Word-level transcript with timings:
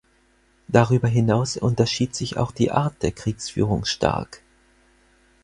Darüber 0.67 1.07
hinaus 1.07 1.57
unterschied 1.57 2.15
sich 2.15 2.35
auch 2.37 2.51
die 2.51 2.71
Art 2.71 3.03
der 3.03 3.11
Kriegsführung 3.11 3.85
stark. 3.85 4.41